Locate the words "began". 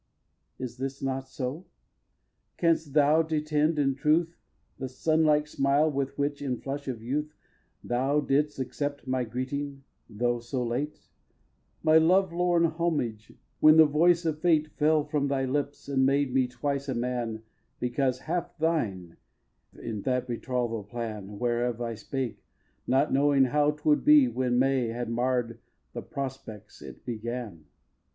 27.05-27.65